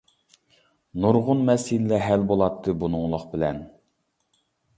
نۇرغۇن 1.03 1.43
مەسىلىلەر 1.49 2.01
ھەل 2.07 2.25
بولاتتى 2.33 2.75
بۇنىڭلىق 2.85 3.29
بىلەن. 3.37 3.61